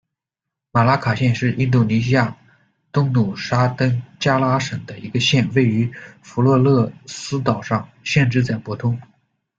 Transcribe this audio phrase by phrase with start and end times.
[0.71, 2.35] 马拉卡县是印度尼西亚
[2.91, 5.93] 东努沙登加拉省的一个县，位于
[6.23, 8.99] 弗洛勒斯岛上，县治在伯通。